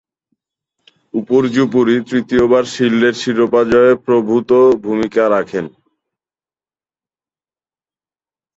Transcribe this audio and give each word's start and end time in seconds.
উপর্যুপরি 1.13 1.95
তৃতীয়বার 2.09 2.63
শিল্ডের 2.73 3.15
শিরোপা 3.21 3.61
জয়ে 3.71 3.93
প্রভূতঃ 4.05 4.63
ভূমিকা 4.85 5.23
রাখেন। 5.35 5.65